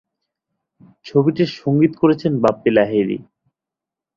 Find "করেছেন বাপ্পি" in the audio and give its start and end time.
2.01-2.69